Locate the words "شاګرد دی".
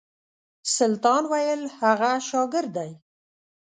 2.29-2.91